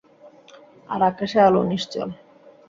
আর 0.89 1.01
আকাশে 1.09 1.39
আলো 1.47 1.61
নিশ্চল। 1.71 2.09